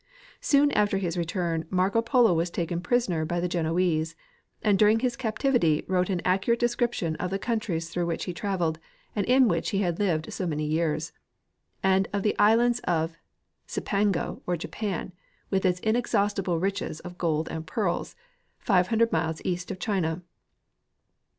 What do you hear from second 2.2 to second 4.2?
was taken prisoner by the Genoese,